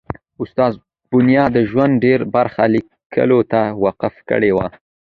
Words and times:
استاد 0.43 0.73
بینوا 1.09 1.43
د 1.55 1.57
ژوند 1.69 1.93
ډېره 2.03 2.25
برخه 2.35 2.63
لیکلو 2.75 3.39
ته 3.51 3.61
وقف 3.85 4.13
کړي 4.29 4.51
وه. 4.53 4.67